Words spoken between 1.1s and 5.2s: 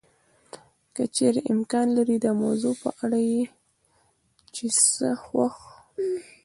چېرې امکان لري د موضوع په اړه یې چې څه